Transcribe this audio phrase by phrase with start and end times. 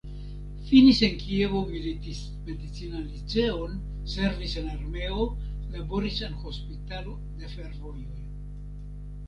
[0.67, 3.77] Finis en Kievo militist-medicinan liceon,
[4.15, 5.29] servis en armeo,
[5.77, 8.05] laboris en hospitalo de fervojoj.